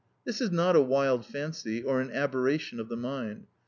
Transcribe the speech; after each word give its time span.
This 0.25 0.41
is 0.41 0.49
not 0.49 0.75
a 0.75 0.81
wild 0.81 1.27
fancy 1.27 1.83
or 1.83 2.01
an 2.01 2.09
aberration 2.09 2.79
of 2.79 2.89
the 2.89 2.97
mind. 2.97 3.45